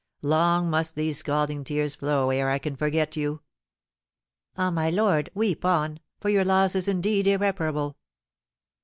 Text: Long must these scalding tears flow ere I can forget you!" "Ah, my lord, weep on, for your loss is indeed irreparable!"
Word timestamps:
Long 0.23 0.67
must 0.67 0.95
these 0.95 1.19
scalding 1.19 1.63
tears 1.63 1.93
flow 1.93 2.31
ere 2.31 2.49
I 2.49 2.57
can 2.57 2.75
forget 2.75 3.15
you!" 3.15 3.41
"Ah, 4.57 4.71
my 4.71 4.89
lord, 4.89 5.29
weep 5.35 5.63
on, 5.63 5.99
for 6.19 6.29
your 6.29 6.43
loss 6.43 6.73
is 6.73 6.87
indeed 6.87 7.27
irreparable!" 7.27 7.95